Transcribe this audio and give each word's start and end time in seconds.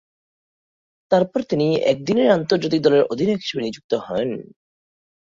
তারপর 1.11 1.39
তিনি 1.43 1.67
একদিনের 1.91 2.27
আন্তর্জাতিক 2.31 2.81
দলের 2.83 3.07
অধিনায়ক 3.11 3.41
হিসেবে 3.41 3.65
নিযুক্ত 3.65 3.91
হন। 4.05 4.29